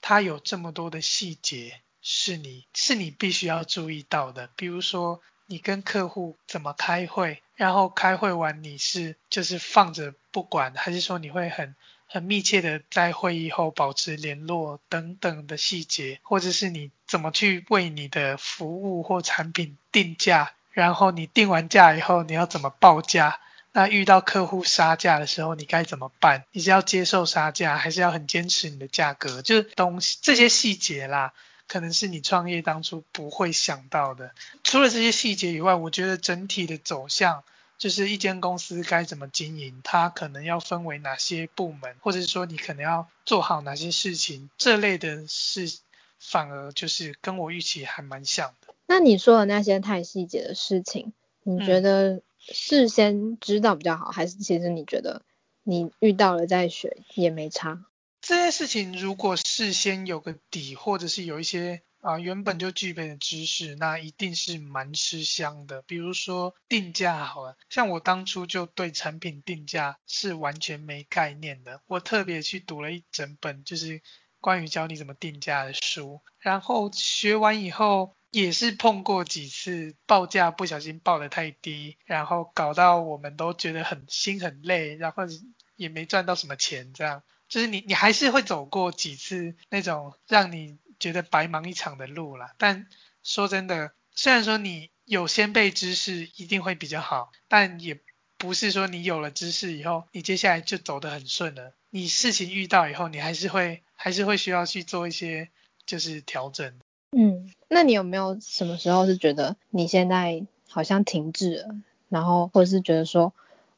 [0.00, 11.74] 它有这么多的细节是你是你必须要注意到的，比如说你跟客户怎么开会，然后开会完你是就是放着不管，还是说你会很。
[12.10, 23.38] 很密切的在会议后保持联络等等的细节，或者是你怎么去为你的服务或产品定价，然后你定完价以后你要怎么报价？
[23.78, 26.44] 那遇到客户杀价的时候你该怎么办？
[26.50, 29.40] 你是要接受杀价，还是要很坚持你的价格？
[29.40, 31.32] 就是东西这些细节啦，
[31.68, 34.32] 可能是你创业当初不会想到的。
[34.64, 37.44] 除了这些细节以外，我觉得整体的走向。
[37.78, 45.78] 就是一间公司该怎么经营，它可能要分为哪些部门，或者是说你可能要做好哪些事情，这类的事
[46.18, 48.74] 反而就是跟我预期还蛮像的。
[48.88, 51.12] 那你说的那些太细节的事情，
[51.44, 52.20] 你觉得
[52.52, 55.22] 事先知道比较好，还是其实你觉得
[55.62, 57.86] 你遇到了再学也没差？
[58.20, 61.82] 这些事情如果事先有个底，或者是有一些。
[62.00, 65.82] 啊，原本就具备的知识，那一定是蛮吃香的。
[65.82, 74.00] 比如说定价好了，像我当初就对产品定价是完全没概念的，我特别去读了一整本就是
[74.40, 85.24] 关于教你怎么定价的书，然后学完以后也是碰过几次报价不小心报的太低，然后搞到我们都觉得很心很累，然后
[85.76, 90.78] 也没赚到什么钱，这样就是你你还是会走过几次那种让你。
[91.00, 92.88] 觉得白忙一场的路了，但
[93.22, 98.00] 说真的，虽然说你有先辈知识一定会比较好，但也
[98.36, 101.72] 不是说你有了知识以后，你接下来就走得很顺了。
[101.90, 105.50] 你事情遇到以后，你还是会还是会需要去做一些
[105.86, 106.80] 就是调整。
[107.16, 111.74] 嗯，那你有没有什么时候是觉得你现在好像停滞了，
[112.08, 113.32] 然后或者是觉得说，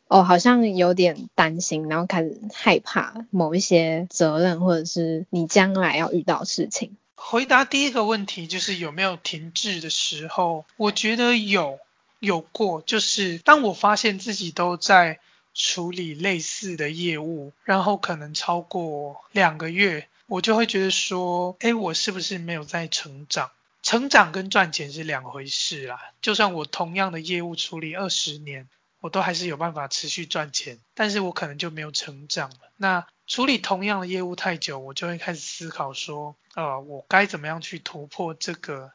[0.06, 6.96] 哦，好像有点担心，然后开始害怕某一些责任，或者是你将来要遇到事情？
[7.16, 11.78] 回答第一个问题就是有没有停滞的时候，我觉得有
[12.18, 15.18] 有过，就是当我发现自己都在
[15.52, 23.50] 处理类似的业务，然后可能超过两个月，我就会觉得说，哎，我是不是没有在成长？
[23.90, 26.12] 成长跟赚钱是两回事啦。
[26.22, 28.68] 就算我同样的业务处理二十年。
[29.00, 32.70] 我都还是有办法持续赚钱，但是我可能就没有成长了。
[32.76, 38.92] 那处理同样的业务太久，我就会开始思考说，呃，我该怎么样去突破这个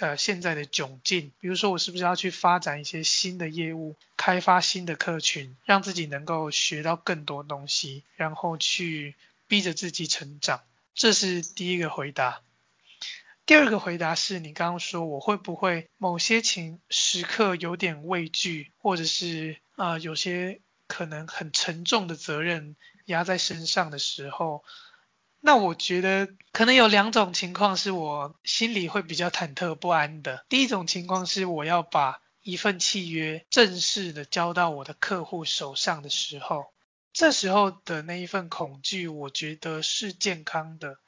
[0.00, 1.32] 呃现在的窘境？
[1.40, 9.16] 比如说，我是不是要去发展一些新的业务，开发新的客群，让自己能够学到更多东西，然后去
[9.48, 10.60] 逼着自己成长？
[10.94, 12.42] 这是第一个回答。
[13.50, 24.62] 第二个回答是你刚刚说我会不会某些情时刻有点畏惧，或者是啊有些可能很沉重的责任压在身上的时候，
[25.40, 30.46] 那我觉得可能有两种情况是我心里会比较忐忑不安的。
[30.48, 36.66] 第一种情况是我要把一份契约正式的交到我的客户手上的时候，
[37.12, 40.98] 这时候的那一份恐惧，我觉得是健康的，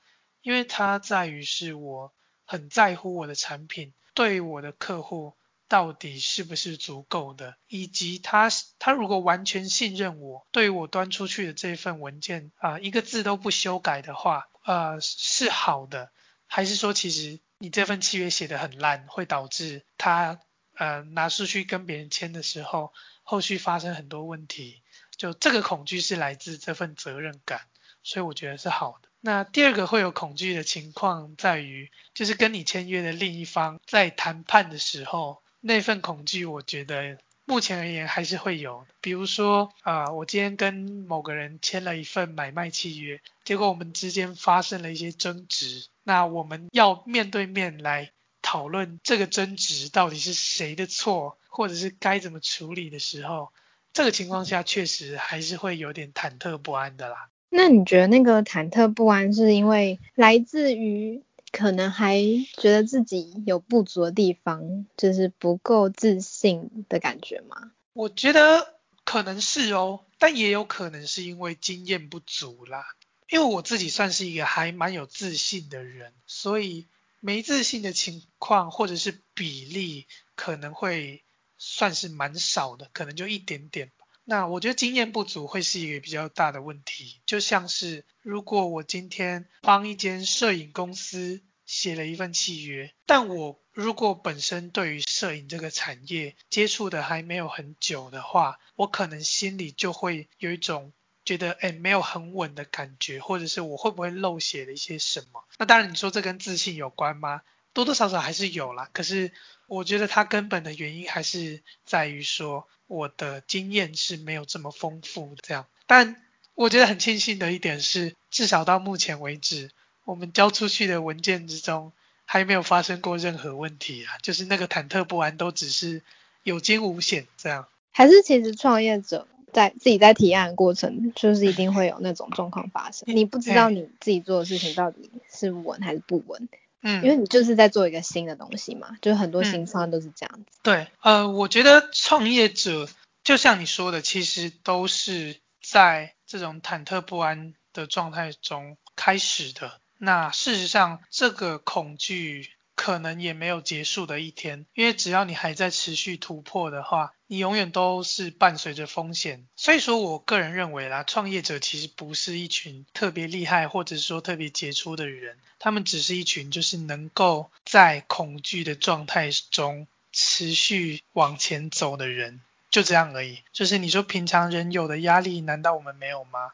[0.41, 2.13] 因为它在于是我。
[2.53, 5.39] 很在乎我的产品对我的客户
[5.69, 16.11] 到底是不是足够的，以及他他如果完全信任我，对我端出去的这份文件啊一个字都不修改的话，呃是好的，
[16.47, 20.39] 还是说其实你这份契约写的很烂，会导致他
[20.75, 24.83] 呃拿出去跟别人签的时候，后续发生很多问题，
[25.17, 27.63] 就这个恐惧是来自这份责任感，
[28.03, 29.09] 所以我觉得是好的。
[29.25, 38.85] 那第二个会有恐惧的情况在于，就是跟你签约的另一方在谈判的时候，那份恐惧，我觉得目前而言还是会有。
[39.01, 40.75] 比如说，啊，我今天跟
[41.07, 48.11] 某个人签了一份买卖契约，结果我们之间发生了一些争执，那我们要面对面来
[48.43, 53.53] 讨论这个争执到底是谁的错，或者是该怎么处理的时候，
[53.93, 57.29] 这个情况下确实还是会有点忐忑不安的啦。
[57.55, 62.19] 那你觉得那个忐忑不安是因为来自于可能还
[62.57, 67.73] 觉得自己有不足的地方，就是不够自信的感觉吗？
[67.93, 72.87] 我觉得可能是哦，但也有可能是因为经验不足啦。
[73.29, 76.87] 因为我自己算是一个还蛮有自信的人，所以
[77.21, 81.23] 没自信的情况或者是比例可能会
[81.59, 83.91] 算是蛮少的，可能就一点点。
[84.25, 100.93] 那我觉得经验不足会是一个比较大的问题，就像是如果我今天帮一间摄影公司写了一份契约，但我如果本身对于摄影这个产业接触的还没有很久的话，我可能心里就会有一种
[101.25, 105.45] 觉得哎没有很稳的感觉，或者是我会不会漏写了一些什么？
[105.59, 107.43] 那当然你说这跟自信有关吗？
[107.73, 109.33] 多多少少还是有啦，可是
[109.67, 115.65] 我觉得它根本的原因还是在于说我的经验是没有这么丰富这样。
[115.87, 116.23] 但
[116.55, 119.71] 我觉得很庆幸的一点是，至少到目前为止，
[120.05, 121.93] 我们交出去的文件之中
[122.27, 126.03] 还没有发生过任何问题啊，就是那个忐忑不安都只是
[126.43, 127.67] 有惊无险这样。
[127.93, 136.49] 还是其实创业者在自己在提案过程，就是一定会有那种状况发生，你不知道你自己做的事情到底是稳还是不稳。
[136.83, 140.59] 嗯，因为你就是在做一个新的东西嘛，就是很多新创都是这样子。
[140.63, 142.89] 对，呃，我觉得创业者
[143.25, 149.81] 就像你说的，其实都是在这种忐忑不安的状态中开始的。
[149.99, 152.51] 那事实上，这个恐惧。
[152.75, 159.47] 可能也没有结束的一天，因为只要你还在持续突破的话，你永远都是伴随着风险。
[159.57, 173.39] 所以说我个人认为啦，创业者其实不是一群特别厉害或者说特别杰出的人，他们只是一群就是能够在恐惧的状态中持续往前走的人，就这样而已。
[173.53, 176.53] 就是你说平常人有的压力，难道我们没有吗？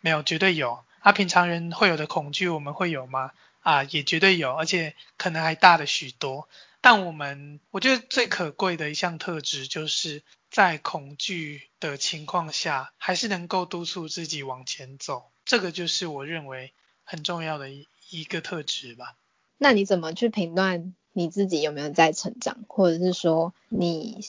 [0.00, 0.80] 没有，绝对有。
[1.00, 3.30] 啊，平常人会有的恐惧，我们会有吗？
[3.66, 6.48] 啊，也绝对有，而且可能还大了许多。
[6.80, 15.32] 但我们我觉得最可贵的一项特质，就是在恐惧的情况下，还是能够督促自己往前走。
[15.44, 19.16] 这个就是我认为很重要的一一个特质吧。
[19.58, 24.20] 那你怎么去评断你自己有没有在成长，或者是说你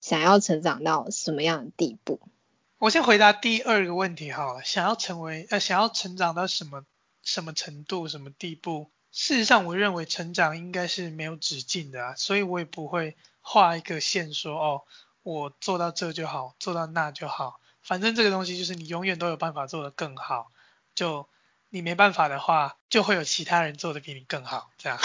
[0.00, 2.20] 想要成长到什么样的地步？
[2.78, 6.84] 我先回答第二个问题好了，想要成为呃，想要成长到什么？
[7.24, 8.90] 什么程度、什么地步？
[9.10, 14.82] 事实上，我认为成长应该是没有止境的啊，所以我也不会画一个线说，哦，
[15.22, 20.50] 我做到这就好，做到那就好，反正这个东西就是你永远都有办法做得更好。
[20.94, 21.28] 就
[21.70, 24.70] 你没办法的话，就会有其他人做得比你更好。
[24.78, 24.98] 这样，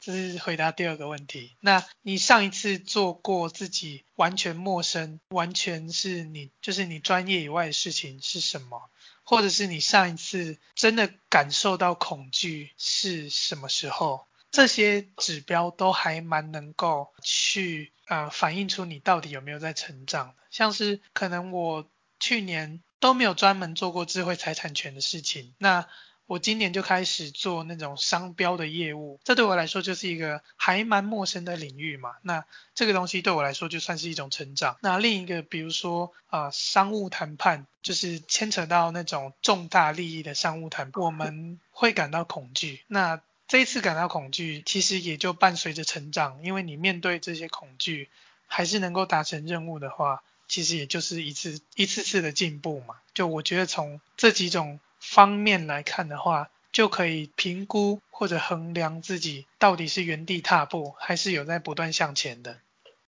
[0.00, 1.56] 这是回答第二个问题。
[1.60, 8.90] 那你上一次做过自己完全陌生、完全是你就是你专业以外的事情是什么？
[9.28, 14.26] 或者是你上一次真的感受到恐惧是什么时候？
[14.50, 20.34] 这些指标都还蛮能够去呃反映出你到底有没有在成长。
[20.50, 21.86] 像是可能我
[22.18, 25.86] 去年都没有专门做过智慧财产权的事情，那
[26.28, 32.16] 我今年就开始做那种商标的业务，这对我来说就是一个还蛮陌生的领域嘛。
[32.20, 34.76] 那这个东西对我来说就算是一种成长。
[34.82, 42.82] 那另一个，比如说啊，商务谈判，就是牵扯到那种重大利益的商务谈判，我们会感到恐惧。
[42.88, 48.10] 那这一次感到恐惧，其实也就伴随着成长，因为你面对这些恐惧，
[48.46, 52.96] 还是能够达成任务的话，其实也就是一次一次次的进步嘛。
[53.14, 54.78] 就我觉得从这几种。
[55.00, 62.58] 方面来看的话，就可以评估或者衡量自己到底是原地踏步，还是有在不断向前的。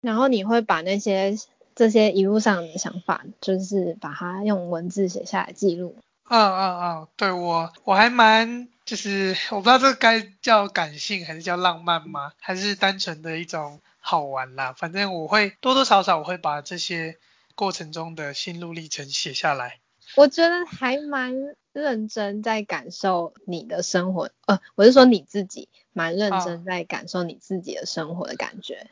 [0.00, 1.36] 然后你会把那些
[1.74, 5.96] 这些一路上的想法，就是把它用文字写下来记录。
[6.28, 12.32] 嗯嗯嗯，对我我还蛮就是我不知道这该叫感性还是叫浪漫吗？
[12.40, 14.72] 还是单纯的一种好玩啦？
[14.72, 17.16] 反正我会多多少少我会把这些
[17.56, 19.79] 过程中的心路历程写下来。
[20.16, 21.34] 我觉得还蛮
[21.72, 28.88] 认真在感受你的生活，呃，我是说你自己蛮认真在感受你自己的生活的感觉。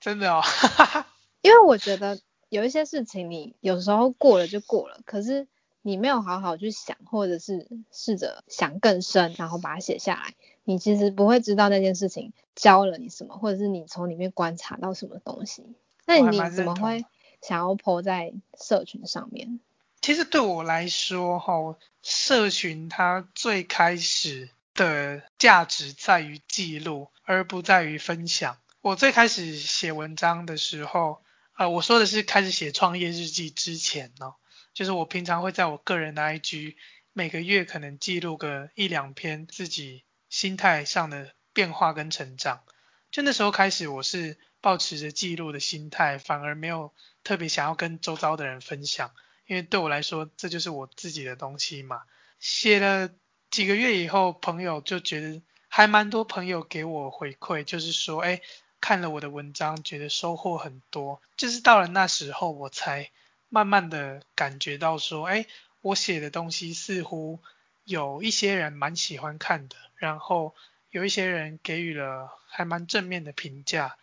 [0.00, 0.42] 真的哦，
[1.42, 2.18] 因为我觉得
[2.48, 5.46] 有一些事情你有时候过了就过了，可是
[5.82, 15.64] 你没有好好去想，或者是试着想更深，然后把它写下来，你其实不会知道那件事情教了你什么，或者是你从里面观察到什么东西。
[16.06, 17.04] 那你怎么会
[17.40, 19.60] 想要 po 在社群上面？
[20.02, 28.58] 其实对我来说，哈，社群它最开始的价值在于记录，而不在于分享。
[28.80, 31.22] 我最开始写文章的时候，
[31.56, 34.34] 呃，我说的是开始写创业日记之前呢，
[34.74, 36.74] 就是我平常会在我个人的 IG
[37.12, 42.64] 每个月可能记录个一两篇自己心态上的变化跟成长。
[43.12, 46.92] 就那时候开始，我是保持着记录的心态，反而没有
[47.22, 49.12] 特别想要跟周遭的人分享。
[49.46, 52.02] 因为对我来说，这就是我自己的东西嘛。
[52.38, 53.10] 写了
[53.50, 58.40] 几个月以后，朋友就觉得还蛮多朋友给我回馈，就是说，哎，
[58.80, 61.20] 看了我的文章，觉得收获很多。
[61.36, 63.10] 就是到了那时候，我才
[63.48, 65.46] 慢慢的感觉到说，哎，
[65.80, 67.40] 我写的东西似乎
[67.84, 70.54] 有一些人蛮喜欢看的，然后
[70.90, 73.96] 有一些人给予了还蛮正面的评价。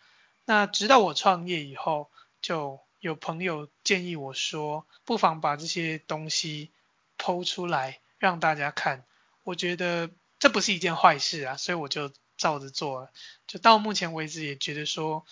[0.44, 2.10] 那直到我创业以后，
[2.42, 2.80] 就。
[3.00, 6.70] 有朋友建议我说，不妨把这些东西
[7.16, 9.04] 剖出来让大家看。
[9.42, 13.10] 我觉得这不是一件坏事啊，所以我就照着做了。
[13.46, 15.24] 就到目前为止也觉得说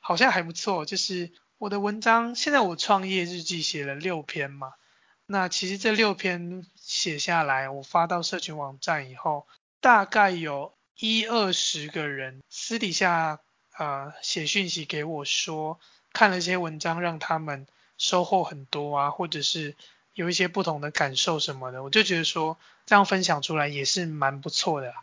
[0.00, 0.84] 好像还不错。
[0.84, 4.74] 就是我的文章，现在我创业日记写了六篇嘛。
[5.24, 9.46] 那其实这六篇写下来，我发到社群网站以后，
[9.80, 13.40] 大概有一二十个人私底下
[13.78, 15.80] 呃写讯息给我说。
[16.14, 17.66] 看了一些文章，让他们
[17.98, 19.74] 收获很多啊，或者是
[20.14, 22.56] 有一些不同的感受什么的，我就觉得说
[22.86, 24.94] 这样分享出来也是蛮不错的。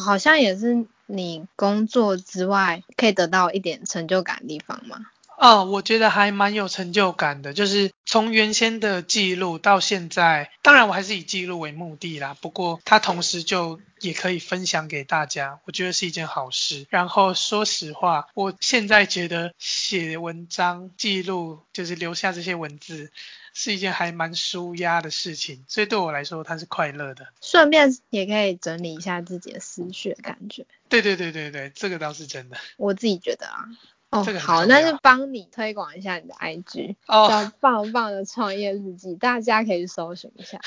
[0.00, 5.06] 好像也是你工作之外可以得到一点成就感的地方吗
[5.40, 5.48] 吗？
[5.48, 12.36] 哦，我觉得还蛮有成就感的，就是从原先的记录到现在，当然我还是以记录为目的啦。
[12.40, 16.86] 不过它同时就也可以分享给大家，我觉得是一件好事。
[16.90, 23.10] 然后说实话，我现在觉得写文章记录，就是留下这些文字，
[23.54, 27.26] 是一件还蛮舒压的事情，所以对我来说它是快乐的。
[27.40, 30.66] 顺便也可以整理一下自己的思绪感觉。
[30.90, 32.58] 对对对对对，这个倒是真的。
[32.76, 33.64] 我自己觉得啊。
[34.10, 40.60] 哦，好，那就帮你推广一下你的 IG，叫棒棒的创业日记，大家可以去搜寻一下。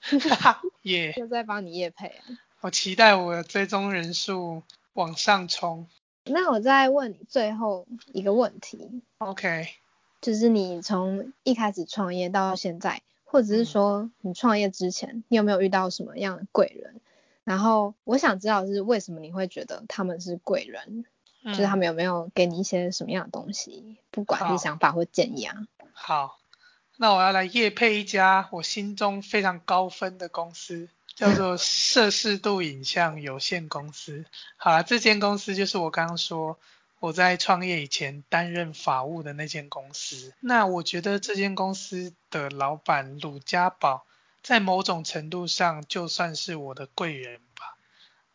[0.38, 2.24] 哈耶，就在帮你夜配啊。
[2.60, 5.86] 我期待我的追踪人数往上冲。
[6.24, 9.02] 那我再问你最后一个问题。
[9.18, 9.68] OK。
[10.20, 17.00] 就是你从一开始创业到现在，或者是说你创业之前，你有没有遇到什么样的贵人？
[17.42, 21.04] 然后我想知道是为什么你会觉得他们是贵人？
[21.44, 25.54] 就是他们有没有给你一些什么样的东西，不管是想法或建议啊？
[25.92, 26.38] 好，
[26.96, 34.24] 那我要来夜配一家我心中非常高分的公司，叫做摄氏度影像有限公司。
[34.56, 36.58] 好了，这间公司就是我刚刚说
[36.98, 40.32] 我在创业以前担任法务的那间公司。
[40.40, 44.06] 那我觉得这间公司的老板鲁家宝
[44.42, 47.76] 在某种程度上就算是我的贵人吧。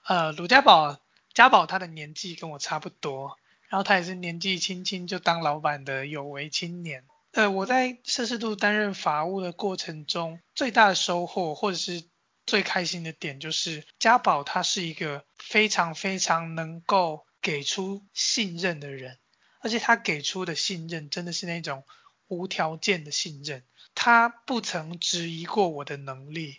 [0.06, 0.98] 呃，鲁家宝
[1.40, 3.38] 家宝他的年纪跟我差不多，
[3.70, 7.06] 然后他也是年纪轻轻就当老板的有为青年。
[7.32, 12.04] 呃，我在摄氏度担任法务的过程中，最大的收获或者是
[12.46, 19.18] 最开心的点就是家宝他是一个非常非常能够给出信任的人，
[19.62, 21.86] 而且他给出的信任真的是那种
[22.28, 23.64] 无条件的信任，
[23.96, 26.58] 他不曾质疑过我的能力。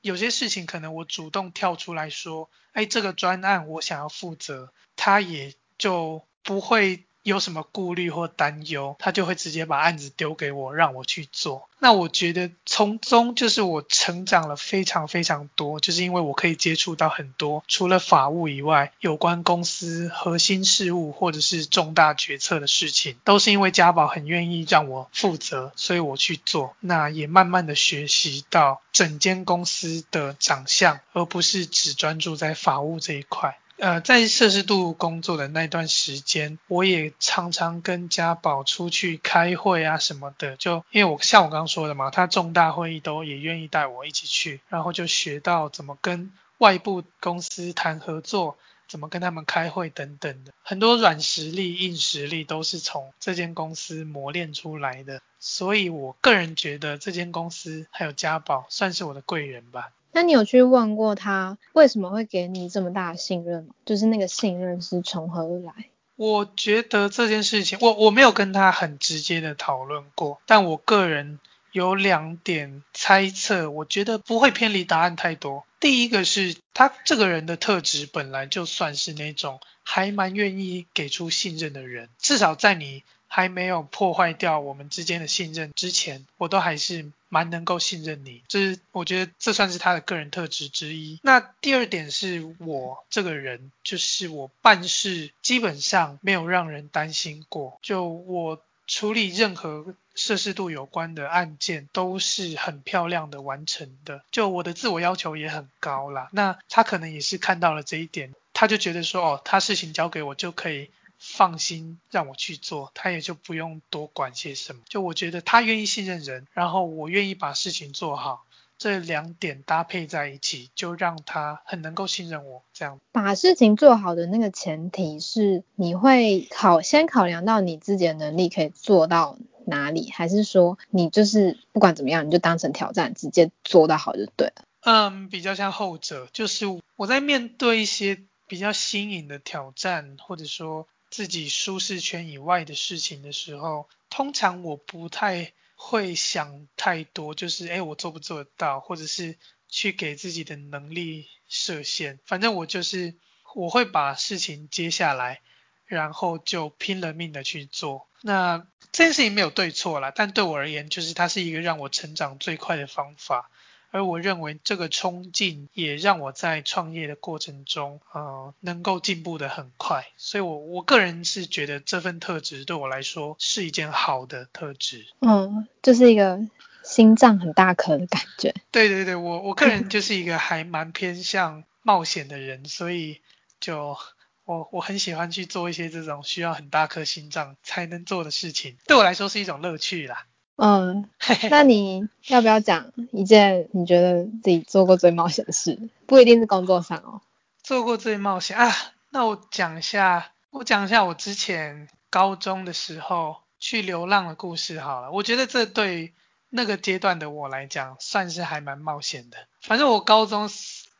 [0.00, 7.07] 有些事情可能我主动跳出来说，哎，这个专案我想要负责，他也就不会。
[7.22, 11.68] 有什么顾虑或担忧，他就会直接把案子丢给我，让我去做。
[11.80, 26.74] 那我觉得从中就是我成长了非常非常多，就是因为我可以接触到很多除了法务以外，有关公司核心事务或者是重大决策的事情，都是因为家宝很愿意让我负责，所以我去做。
[26.80, 33.58] 那也慢慢的学习到整间公司的长相，而不是只专注在法务这一块。
[33.78, 40.56] 呃，在摄氏度工作的那段时间，我也常常跟家宝出去开会啊什么的。
[40.56, 48.58] 就因为我像我刚刚说的嘛，他重大会议都也愿意带我一起去，然后就学到怎么跟外部公司谈合作，
[48.88, 50.52] 怎么跟他们开会等等的。
[50.64, 55.20] 很多软实力、硬实力都是从这间公司磨练出来的。
[55.38, 59.90] 所以我个人觉得这间公司还有家宝算是我的贵人吧。
[60.12, 63.74] 那你有去问过他为什么会给你这么大的信任吗？
[63.84, 65.72] 就是那个信任是从何而来？
[66.16, 71.38] 我觉得这件事情，我我没有跟他很直接的讨论过，但我个人
[71.70, 75.64] 有两点猜测，我觉得不会偏离答案太多。
[75.78, 83.04] 第一个是他这个人的特质本来就算是那种还蛮愿意给出信任的人，至少在你。
[83.28, 88.42] 还没有破坏掉我们之间的信任之前，我都还是蛮能够信任你。
[88.48, 91.20] 这是我觉得这算是他的个人特质之一。
[91.22, 97.78] 那第二点是我这个人，就是我办事基本上没有让人担心过。
[97.82, 104.24] 就我处理任何摄氏度有关的案件，都是很漂亮的完成的。
[104.32, 106.30] 就我的自我要求也很高啦。
[106.32, 110.90] 那他可能也是看到了这一点，他就觉得说，哦，他事情交给我就可以。
[111.18, 114.82] 放心让我去做，他也就不用多管些什么。
[114.88, 118.46] 就我觉得他愿意信任人，然后我愿意把事情做好，
[118.78, 122.62] 这两点搭配在一起，就让他很能够信任我。
[122.72, 134.64] 这样把事情做好的那个前提是，你会考先考量到你自己的能力可以做到哪里，还是说你就是不管怎么样你就当成挑战，直接做到好就对了？
[134.82, 136.64] 嗯，比较像后者，就是
[136.94, 140.86] 我在面对一些比较新颖的挑战，或者说。
[141.10, 149.36] 自己舒适圈以外的事情的时候，通常我不太会想太多，就是哎，我做不做得到，或者是
[149.68, 152.18] 去给自己的能力设限。
[152.24, 153.14] 反正我就是
[153.54, 155.40] 我会把事情接下来，
[155.86, 158.06] 然后就拼了命的去做。
[158.20, 163.50] 那这件事情没有对错啦，但对我而言，就是它是一个让我成长最快的方法。
[163.90, 170.06] 而我认为这个冲劲也让我在创业的过程中，呃，能够进步的很快。
[170.16, 175.06] 所以，我我个人是觉得这份特质对我来说是一件好的特质。
[175.20, 176.38] 嗯，就是一个
[176.84, 178.54] 心脏很大颗的感觉。
[178.70, 183.20] 对对对，我我个人 就是一个还蛮偏向冒险的人，所以
[183.58, 183.96] 就
[184.44, 190.26] 我我很喜欢去做一些这种需要很大颗心脏才能做的事情，对我来说是一种乐趣啦。
[190.60, 191.08] 嗯，
[191.50, 195.78] 那你要不要讲一件你觉得自己做过最冒险的事？
[196.04, 197.20] 不一定是工作上哦。
[197.62, 198.72] 做过最冒险啊？
[199.10, 205.12] 那我讲一下，我讲一下我之前高中的时候去流浪的故事好了。
[205.12, 206.12] 我觉得这对
[206.50, 209.36] 那个阶段的我来讲，算是还蛮冒险的。
[209.62, 210.50] 反正我高中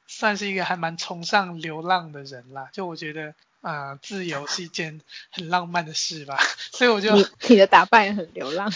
[0.07, 3.35] 算是一个还蛮崇尚流浪的人啦，就我觉得。
[3.61, 5.01] 啊，自由是一件
[5.31, 6.39] 很浪漫的事吧，
[6.73, 8.73] 所以我就你你的打扮也很流浪，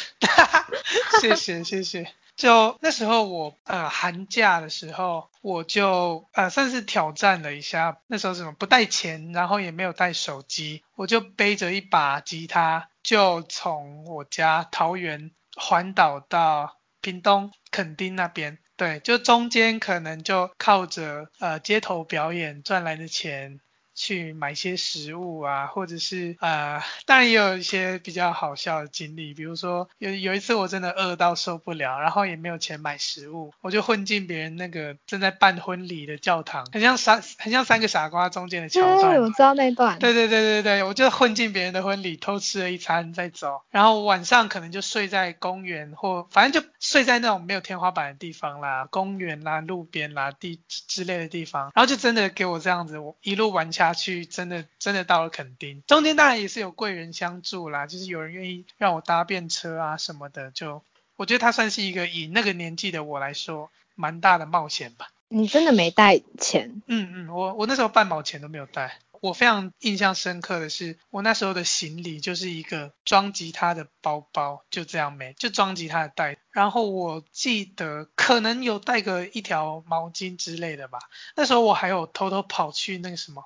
[1.21, 2.13] 谢谢谢谢。
[2.35, 23.61] 就那时候我呃寒假的时候，我就呃算是挑战了一下，那时候什么不带钱，然后也没有带手机，我就背着一把吉他，就从我家桃园环岛到屏东垦丁那边，对，就中间可能就靠着呃街头表演赚来的钱。
[24.03, 39.21] 去买些食物啊，或者是呃，当然也有一些比较好笑的经历，比如说有有一次我真的饿到受不了，然后也没有钱买食物，我就混进别人那个正在办婚礼的教堂，很像三很像三个傻瓜中间的桥段。
[39.21, 39.97] 我知道那段。
[40.01, 55.83] 对对对对对，我就混进别人的婚礼，偷吃了一餐再走，然后晚上可能就睡在公园或反正就睡在那种没有天花板的地方啦，公园啦、路边啦、地之类的地方，然后就真的给我这样子，我一路玩下去，真的真的到了垦丁。
[55.87, 60.83] 中间当然也是有贵人相助啦，就是有人愿意让我搭便车啊什么的，就
[61.17, 65.09] 我觉得它算是一个以那个年纪的我来说，蛮大的冒险吧。
[65.29, 66.83] 你真的没带钱？
[66.87, 68.99] 嗯嗯，我我那时候半毛钱都没有带。
[69.23, 76.39] 我非常印象深刻的是，我那时候的行李就是一个装吉他的包包，就这样没，就装吉他的袋。
[76.51, 80.99] 然后我记得可能有带个一条毛巾之类的吧。
[81.37, 83.45] 那时候我还有偷偷跑去那个什么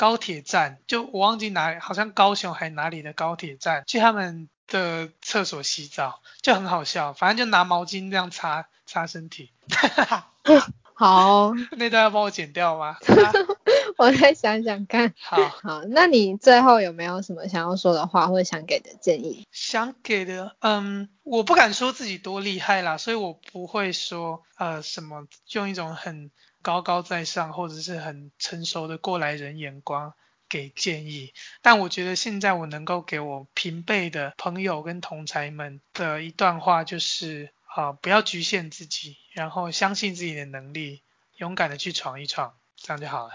[0.00, 7.12] 高铁站，就我忘记哪，好像高雄还哪里的高铁站，去他们的厕所洗澡，就很好笑。
[7.12, 9.52] 反正就拿毛巾这样擦擦身体。
[10.94, 12.96] 好，那段要帮我剪掉吗？
[13.98, 15.12] 我再想想看。
[15.18, 19.46] 好，好，那你最后有没有什么想要说的话，或者想给的建议？
[19.52, 26.30] 想给的，嗯，我不敢说自己多厉害啦，所以我不会说，呃，什么用一种很
[26.62, 30.14] 高高在上，或者是很成熟的过来人眼光
[30.48, 31.32] 给建议。
[31.62, 41.02] 但我觉得现在我能够给我平辈的朋友跟同才们的一段话，就是啊，不要局限自己，然后相信自己的能力，
[41.36, 43.34] 勇敢的去闯一闯，这样就好了。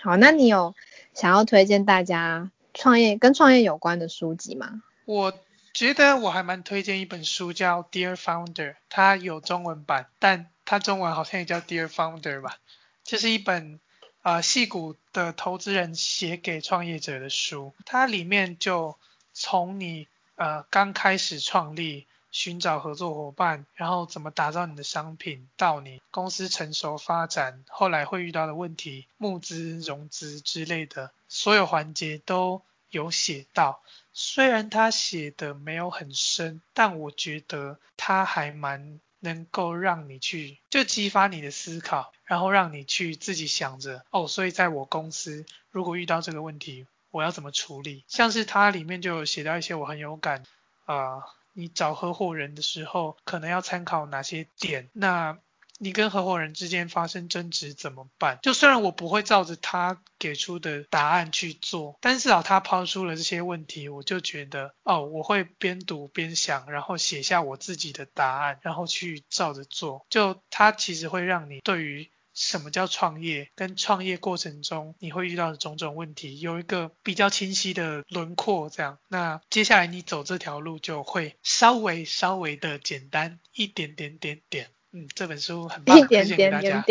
[0.00, 0.74] 好，那你有
[1.12, 4.82] 想要推荐大家创业跟创业有关的书籍吗？
[5.04, 5.32] 我
[5.74, 8.54] 觉得我还蛮推荐一本书叫《Dear Founder》，
[8.88, 12.56] 它有中文版，但它中文好像也叫《Dear Founder》吧。
[13.04, 13.78] 这是一本
[14.22, 18.96] 呃戏骨的投资人写给创业者的书，它里面就
[19.34, 22.06] 从你呃刚开始创立。
[22.30, 33.82] 寻找合作伙伴，然后怎么打造你的商品，到你公司成熟发展，后来会遇到的问题，募资、融资之类的，所有环节都有写到。
[34.14, 48.04] 虽然他写的没有很深，但我觉得他还蛮能够让你去，就激发你的思考，然后让你去自己想着，哦，所以在我公司如果遇到这个问题，我要怎么处理？
[48.08, 50.42] 像是它里面就有写到一些我很有感，
[50.84, 51.22] 啊。
[51.54, 54.88] 你找合伙人的时候，可能要参考哪些点？
[54.94, 55.38] 那
[55.78, 58.38] 你跟合伙人之间发生争执怎么办？
[58.42, 70.06] 就虽然我不会照着他给出的答案去做，但至少他抛出了这些问题，我就觉得哦，我会边读边想，然后写下我自己的答案，然后去照着做。
[70.10, 72.10] 就他其实会让你对于。
[72.34, 73.50] 什么叫创业？
[73.54, 78.70] 跟创业过程中你会遇到的种种问题，有一个比较清晰的轮廓。
[78.70, 84.70] 这样，那接下来你走这条路就会稍微稍微的简单一点点点点。
[84.92, 86.84] 嗯，这本书很棒，谢谢大家。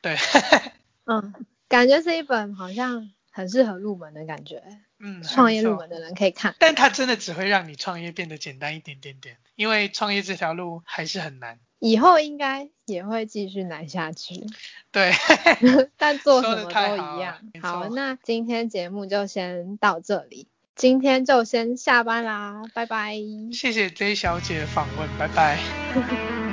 [0.00, 0.16] 对，
[1.04, 1.34] 嗯，
[1.68, 4.62] 感觉是一本好像很适合入门的感觉。
[5.00, 11.58] 嗯，创业入门的人可以看，但它真的只会让你创业变得简单一点点点，因为创业这条路还是很难。
[11.78, 14.44] 以后应该也会继续难下去。
[14.90, 15.12] 对，
[15.96, 17.38] 但做什么都一样。
[17.62, 23.14] 好，那今天节目就先到这里，今天就先下班啦，拜拜。
[23.52, 25.58] 谢谢 J 小姐的访问，拜拜。